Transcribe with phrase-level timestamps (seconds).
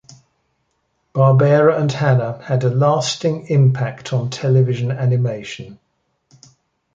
[1.13, 5.77] Barbera and Hanna had a lasting impact on television animation.